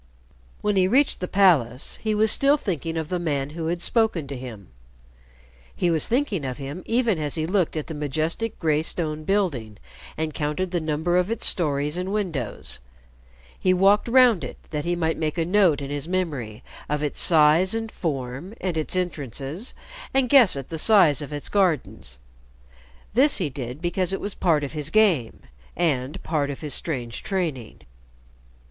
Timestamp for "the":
1.19-1.27, 3.09-3.19, 7.85-7.93, 10.71-10.79, 20.69-20.79